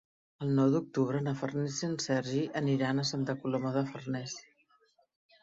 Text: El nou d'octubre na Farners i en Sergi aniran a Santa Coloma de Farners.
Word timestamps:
El 0.43 0.53
nou 0.59 0.69
d'octubre 0.75 1.19
na 1.27 1.33
Farners 1.41 1.77
i 1.81 1.85
en 1.89 1.93
Sergi 2.07 2.41
aniran 2.63 3.03
a 3.03 3.07
Santa 3.11 3.37
Coloma 3.45 3.75
de 3.79 3.87
Farners. 3.93 4.37